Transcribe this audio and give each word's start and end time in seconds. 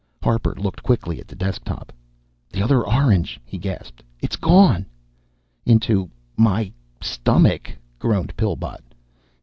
Harper 0.23 0.55
looked 0.57 0.81
quickly 0.81 1.19
at 1.19 1.27
the 1.27 1.35
desk 1.35 1.63
top. 1.63 1.93
"The 2.49 2.63
other 2.63 2.81
orange," 2.81 3.39
he 3.45 3.59
gasped. 3.59 4.01
"It's 4.19 4.35
gone!" 4.35 4.87
"Into 5.63 6.09
my 6.35 6.71
stomach!" 6.99 7.73
groaned 7.99 8.35
Pillbot. 8.35 8.81